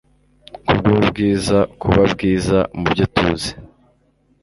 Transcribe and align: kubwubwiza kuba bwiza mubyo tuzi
kubwubwiza 0.67 1.57
kuba 1.81 2.01
bwiza 2.13 2.57
mubyo 2.77 3.05
tuzi 3.15 3.51